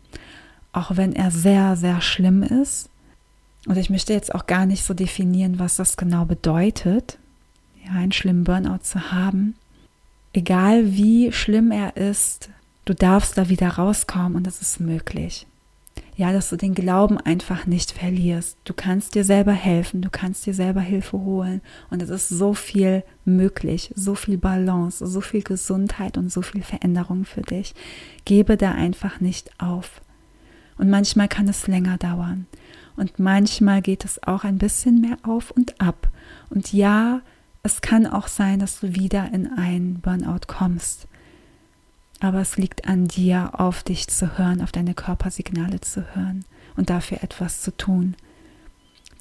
auch 0.71 0.97
wenn 0.97 1.13
er 1.13 1.31
sehr, 1.31 1.75
sehr 1.75 2.01
schlimm 2.01 2.43
ist, 2.43 2.89
und 3.65 3.77
ich 3.77 3.89
möchte 3.89 4.13
jetzt 4.13 4.33
auch 4.33 4.47
gar 4.47 4.65
nicht 4.65 4.85
so 4.85 4.93
definieren, 4.93 5.59
was 5.59 5.75
das 5.75 5.97
genau 5.97 6.25
bedeutet, 6.25 7.17
ja, 7.85 7.91
einen 7.91 8.11
schlimmen 8.11 8.43
Burnout 8.45 8.79
zu 8.83 9.11
haben, 9.11 9.55
egal 10.33 10.93
wie 10.93 11.31
schlimm 11.31 11.71
er 11.71 11.97
ist, 11.97 12.49
Du 12.89 12.95
darfst 12.95 13.37
da 13.37 13.49
wieder 13.49 13.69
rauskommen 13.69 14.33
und 14.33 14.47
das 14.47 14.61
ist 14.61 14.79
möglich. 14.79 15.45
Ja, 16.15 16.33
dass 16.33 16.49
du 16.49 16.55
den 16.55 16.73
Glauben 16.73 17.19
einfach 17.19 17.67
nicht 17.67 17.91
verlierst. 17.91 18.57
Du 18.63 18.73
kannst 18.73 19.13
dir 19.13 19.23
selber 19.23 19.51
helfen, 19.51 20.01
du 20.01 20.09
kannst 20.09 20.47
dir 20.47 20.55
selber 20.55 20.81
Hilfe 20.81 21.19
holen 21.19 21.61
und 21.91 22.01
es 22.01 22.09
ist 22.09 22.29
so 22.29 22.55
viel 22.55 23.03
möglich, 23.25 23.93
so 23.95 24.15
viel 24.15 24.39
Balance, 24.39 25.05
so 25.05 25.21
viel 25.21 25.43
Gesundheit 25.43 26.17
und 26.17 26.31
so 26.31 26.41
viel 26.41 26.63
Veränderung 26.63 27.25
für 27.25 27.41
dich. 27.41 27.75
Gebe 28.25 28.57
da 28.57 28.71
einfach 28.71 29.19
nicht 29.19 29.51
auf. 29.61 30.01
Und 30.79 30.89
manchmal 30.89 31.27
kann 31.27 31.47
es 31.47 31.67
länger 31.67 31.99
dauern. 31.99 32.47
Und 32.95 33.19
manchmal 33.19 33.83
geht 33.83 34.03
es 34.03 34.23
auch 34.23 34.43
ein 34.43 34.57
bisschen 34.57 34.99
mehr 34.99 35.19
auf 35.21 35.51
und 35.51 35.79
ab. 35.79 36.09
Und 36.49 36.73
ja, 36.73 37.21
es 37.61 37.81
kann 37.81 38.07
auch 38.07 38.27
sein, 38.27 38.57
dass 38.57 38.79
du 38.79 38.95
wieder 38.95 39.31
in 39.31 39.45
ein 39.45 39.99
Burnout 40.01 40.47
kommst. 40.47 41.07
Aber 42.19 42.41
es 42.41 42.57
liegt 42.57 42.85
an 42.87 43.07
dir, 43.07 43.51
auf 43.59 43.83
dich 43.83 44.07
zu 44.07 44.37
hören, 44.37 44.61
auf 44.61 44.71
deine 44.71 44.93
Körpersignale 44.93 45.81
zu 45.81 46.15
hören 46.15 46.43
und 46.75 46.89
dafür 46.89 47.23
etwas 47.23 47.61
zu 47.61 47.75
tun. 47.75 48.15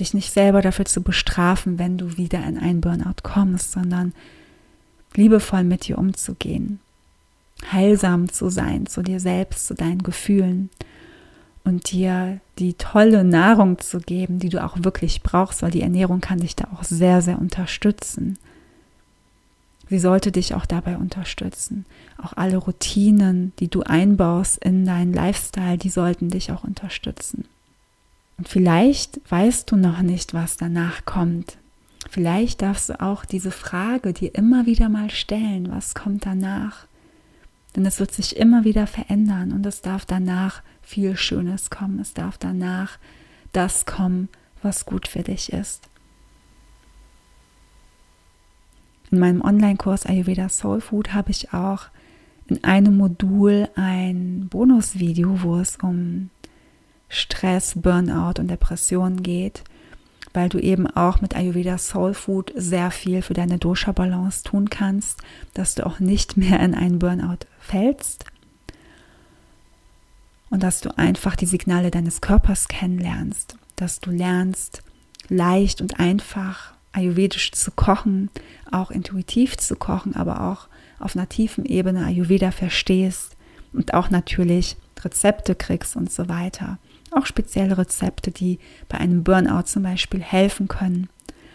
Dich 0.01 0.15
nicht 0.15 0.33
selber 0.33 0.63
dafür 0.63 0.85
zu 0.85 1.03
bestrafen, 1.03 1.79
wenn 1.79 1.99
du 1.99 2.17
wieder 2.17 2.45
in 2.45 2.59
einen 2.59 2.81
Burnout 2.81 3.23
kommst, 3.23 3.73
sondern 3.73 4.13
liebevoll 5.15 5.65
mit 5.65 5.87
dir 5.87 5.99
umzugehen, 5.99 6.81
heilsam 7.73 8.31
zu 8.33 8.51
sein 8.51 8.87
zu 8.87 9.03
dir 9.03 9.21
selbst, 9.21 9.67
zu 9.67 9.75
deinen 9.75 10.03
Gefühlen 10.03 10.71
und 11.65 11.93
dir 11.93 12.41
die 12.59 12.75
tolle 12.75 13.25
Nahrung 13.25 13.79
zu 13.79 14.01
geben, 14.01 14.39
die 14.39 14.49
du 14.49 14.63
auch 14.65 14.77
wirklich 14.83 15.23
brauchst, 15.23 15.63
weil 15.63 15.71
die 15.71 15.83
Ernährung 15.83 16.21
kann 16.21 16.41
dich 16.41 16.57
da 16.57 16.69
auch 16.75 16.85
sehr, 16.85 17.23
sehr 17.23 17.39
unterstützen. 17.39 18.39
Sie 19.89 19.99
sollte 19.99 20.33
dich 20.33 20.55
auch 20.55 20.67
dabei 20.67 20.97
unterstützen. 20.97 21.87
Auch 22.23 22.35
alle 22.35 22.59
Routinen, 22.59 23.53
die 23.59 23.69
du 23.69 23.83
einbaust 23.83 24.59
in 24.59 24.85
deinen 24.85 25.13
Lifestyle, 25.13 25.79
die 25.79 25.89
sollten 25.89 26.29
dich 26.29 26.53
auch 26.53 26.65
unterstützen. 26.65 27.47
Und 28.37 28.49
vielleicht 28.49 29.21
weißt 29.31 29.71
du 29.71 29.77
noch 29.77 30.03
nicht, 30.03 30.35
was 30.35 30.57
danach 30.57 31.05
kommt. 31.05 31.57
Vielleicht 32.11 32.63
darfst 32.63 32.89
du 32.89 33.01
auch 33.01 33.25
diese 33.25 33.51
Frage 33.51 34.13
dir 34.13 34.35
immer 34.35 34.67
wieder 34.67 34.89
mal 34.89 35.11
stellen, 35.11 35.71
was 35.71 35.95
kommt 35.95 36.25
danach? 36.25 36.87
Denn 37.75 37.85
es 37.85 38.01
wird 38.01 38.13
sich 38.13 38.37
immer 38.37 38.65
wieder 38.65 38.87
verändern 38.87 39.53
und 39.53 39.67
es 39.67 39.83
darf 39.83 40.05
danach 40.05 40.63
viel 40.83 41.17
Schönes 41.17 41.71
kommen. 41.71 41.99
Es 41.99 42.15
darf 42.15 42.39
danach 42.39 42.99
das 43.53 43.87
kommen, 43.87 44.29
was 44.63 44.87
gut 44.87 45.09
für 45.09 45.23
dich 45.23 45.53
ist. 45.53 45.89
In 49.11 49.19
meinem 49.19 49.41
Online-Kurs 49.41 50.07
Ayurveda 50.07 50.49
Soul 50.49 50.81
Food 50.81 51.15
habe 51.15 51.31
ich 51.31 51.53
auch 51.55 51.85
in 52.47 52.63
einem 52.65 52.97
Modul 52.97 53.69
ein 53.75 54.49
Bonusvideo, 54.49 55.43
wo 55.43 55.57
es 55.59 55.77
um 55.77 56.31
Stress, 57.09 57.75
Burnout 57.77 58.41
und 58.41 58.49
Depression 58.49 59.23
geht, 59.23 59.65
weil 60.35 60.49
du 60.49 60.59
eben 60.59 60.87
auch 60.87 61.21
mit 61.21 61.35
Ayurveda 61.37 61.79
Soul 61.79 62.15
Food 62.15 62.53
sehr 62.55 62.91
viel 62.91 63.23
für 63.23 63.35
deine 63.35 63.59
Dosha-Balance 63.59 64.45
tun 64.45 64.69
kannst, 64.69 65.21
dass 65.55 65.75
du 65.75 65.87
auch 65.87 66.01
nicht 66.01 66.37
mehr 66.37 66.61
in 66.61 66.75
einen 66.75 66.99
Burnout 66.99 67.47
fällst 67.59 68.25
und 70.51 70.63
dass 70.63 70.81
du 70.81 70.97
einfach 70.97 71.37
die 71.37 71.47
Signale 71.47 71.91
deines 71.91 72.21
Körpers 72.21 72.69
kennenlernst, 72.69 73.57
dass 73.77 74.01
du 74.01 74.11
lernst, 74.11 74.83
leicht 75.29 75.81
und 75.81 75.99
einfach 75.99 76.75
ayurvedisch 76.93 77.53
zu 77.53 77.71
kochen, 77.71 78.31
auch 78.71 78.91
intuitiv 78.91 79.57
zu 79.57 79.77
kochen, 79.77 80.17
aber 80.17 80.43
auch 80.43 80.69
auf 80.99 81.17
einer 81.17 81.29
tiefen 81.29 81.65
Ebene 81.65 82.05
Ayurveda 82.05 82.51
verstehst 82.51 83.37
und 83.73 83.95
auch 83.95 84.11
natürlich 84.11 84.77
Rezepte 85.01 85.55
kriegst 85.55 85.97
und 85.97 86.11
so 86.11 86.29
weiter. 86.29 86.79
Auch 87.11 87.27
spezielle 87.27 87.79
Rezepte, 87.79 88.31
die 88.31 88.59
bei 88.89 88.99
einem 88.99 89.25
Burnout 89.25 89.63
zum 89.63 89.83
Beispiel 89.83 90.21
helfen 90.21 90.69
können, 90.69 91.09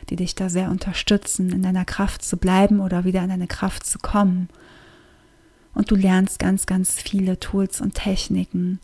die 0.10 0.16
dich 0.16 0.36
da 0.36 0.50
sehr 0.50 0.70
unterstützen, 0.70 1.52
in 1.52 1.64
deiner 1.64 1.86
Kraft 1.86 2.24
zu 2.24 2.38
bleiben 2.38 2.80
oder 2.80 3.04
wieder 3.04 3.24
in 3.24 3.30
deine 3.30 3.48
Kraft 3.48 3.86
zu 3.86 4.00
kommen. 4.00 4.50
Und 5.74 5.92
du 5.92 5.96
lernst 5.96 6.40
ganz, 6.40 6.66
ganz 6.66 6.96
viele 6.96 7.40
Tools 7.40 7.82
und 7.82 7.96
Techniken, 7.96 8.80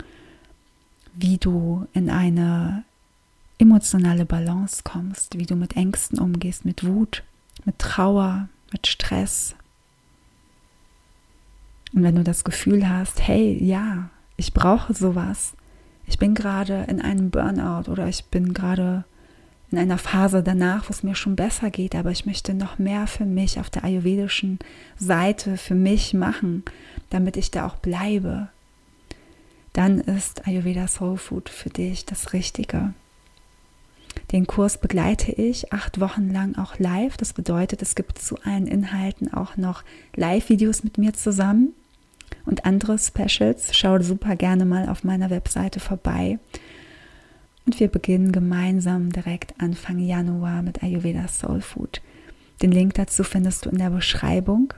wie 1.14 1.38
du 1.38 1.88
in 1.94 2.10
eine 2.10 2.84
emotionale 3.60 4.26
Balance 4.26 4.82
kommst, 4.84 5.38
wie 5.38 5.46
du 5.46 5.56
mit 5.56 5.76
Ängsten 5.76 6.18
umgehst, 6.18 6.66
mit 6.66 6.86
Wut, 6.86 7.24
mit 7.66 7.78
Trauer, 7.78 8.50
mit 8.72 8.88
Stress. 8.88 9.56
Und 11.94 12.04
wenn 12.04 12.16
du 12.16 12.24
das 12.24 12.44
Gefühl 12.44 12.90
hast, 12.90 13.28
hey, 13.28 13.62
ja, 13.64 14.10
ich 14.38 14.54
brauche 14.54 14.94
sowas, 14.94 15.54
ich 16.08 16.18
bin 16.18 16.34
gerade 16.34 16.86
in 16.88 17.02
einem 17.02 17.30
Burnout 17.30 17.92
oder 17.92 18.08
ich 18.08 18.26
bin 18.26 18.54
gerade 18.54 19.04
in 19.72 19.78
einer 19.78 19.98
Phase 19.98 20.42
danach, 20.42 20.90
wo 20.90 20.92
es 20.92 21.04
mir 21.04 21.14
schon 21.14 21.36
besser 21.36 21.70
geht, 21.70 21.94
aber 21.94 22.10
ich 22.10 22.26
möchte 22.26 22.54
noch 22.54 22.80
mehr 22.80 23.06
für 23.06 23.26
mich 23.26 23.60
auf 23.60 23.70
der 23.70 23.84
ayurvedischen 23.84 24.58
Seite 24.98 25.58
für 25.58 25.76
mich 25.76 26.14
machen, 26.14 26.64
damit 27.10 27.38
ich 27.38 27.52
da 27.52 27.68
auch 27.68 27.76
bleibe, 27.76 28.48
dann 29.74 30.00
ist 30.00 30.48
Ayurveda 30.48 30.88
Soul 30.88 31.18
Food 31.18 31.50
für 31.50 31.70
dich 31.70 32.06
das 32.06 32.34
Richtige. 32.34 32.94
Den 34.32 34.46
Kurs 34.46 34.80
begleite 34.80 35.32
ich 35.32 35.74
acht 35.74 36.00
Wochen 36.00 36.30
lang 36.30 36.56
auch 36.56 36.78
live. 36.78 37.18
Das 37.18 37.34
bedeutet, 37.34 37.82
es 37.82 37.96
gibt 37.96 38.20
zu 38.20 38.38
allen 38.44 38.68
Inhalten 38.68 39.34
auch 39.34 39.58
noch 39.58 39.84
Live-Videos 40.16 40.84
mit 40.84 40.98
mir 40.98 41.14
zusammen 41.14 41.74
und 42.46 42.66
andere 42.66 43.00
Specials. 43.00 43.76
Schau 43.76 44.00
super 44.02 44.36
gerne 44.36 44.66
mal 44.66 44.88
auf 44.88 45.04
meiner 45.04 45.30
Webseite 45.30 45.80
vorbei. 45.80 46.38
Und 47.66 47.80
wir 47.80 47.88
beginnen 47.88 48.32
gemeinsam 48.32 49.12
direkt 49.12 49.54
Anfang 49.60 50.00
Januar 50.00 50.62
mit 50.62 50.84
Ayurveda 50.84 51.28
Soul 51.28 51.62
Food. 51.62 52.02
Den 52.62 52.72
Link 52.72 52.96
dazu 52.96 53.24
findest 53.24 53.66
du 53.66 53.70
in 53.70 53.78
der 53.78 53.90
Beschreibung. 53.90 54.74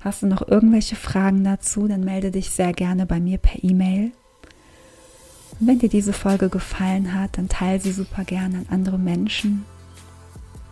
Hast 0.00 0.22
du 0.22 0.26
noch 0.26 0.46
irgendwelche 0.46 0.96
Fragen 0.96 1.42
dazu, 1.42 1.88
dann 1.88 2.04
melde 2.04 2.30
dich 2.30 2.50
sehr 2.50 2.72
gerne 2.72 3.06
bei 3.06 3.18
mir 3.20 3.38
per 3.38 3.64
E-Mail 3.64 4.12
und 5.58 5.66
wenn 5.66 5.78
dir 5.78 5.88
diese 5.88 6.12
Folge 6.12 6.48
gefallen 6.48 7.14
hat, 7.14 7.38
dann 7.38 7.48
teile 7.48 7.80
sie 7.80 7.92
super 7.92 8.24
gerne 8.24 8.58
an 8.58 8.66
andere 8.70 8.98
Menschen. 8.98 9.64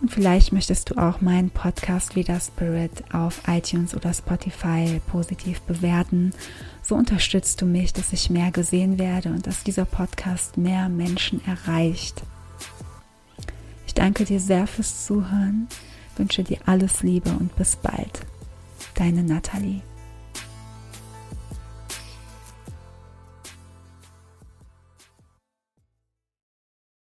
Und 0.01 0.11
vielleicht 0.11 0.53
möchtest 0.53 0.91
du 0.91 0.97
auch 0.99 1.23
meinen 1.23 1.49
Podcast 1.49 2.15
Veda 2.15 2.39
Spirit 2.39 3.05
auf 3.15 3.41
iTunes 3.47 3.95
oder 3.95 4.13
Spotify 4.13 5.01
positiv 5.11 5.63
bewerten. 5.63 6.33
So 6.83 6.95
unterstützt 6.95 7.63
du 7.63 7.67
mich, 7.67 7.95
dass 7.95 8.13
ich 8.13 8.29
mehr 8.29 8.51
gesehen 8.51 8.99
werde 8.99 9.31
und 9.31 9.47
dass 9.47 9.65
dieser 9.65 9.87
Podcast 9.87 10.59
mehr 10.59 10.91
Menschen 10.91 11.41
erreicht. 11.47 12.23
Ich 13.87 13.95
danke 13.95 14.27
dir 14.27 14.41
sehr 14.41 14.67
fürs 14.67 15.07
Zuhören, 15.07 15.69
wünsche 16.19 16.45
dir 16.45 16.59
alles 16.67 17.03
Liebe 17.03 17.31
und 17.31 17.57
bis 17.57 17.77
bald. 17.77 18.21
Deine 18.97 19.23
Nathalie. 19.23 19.81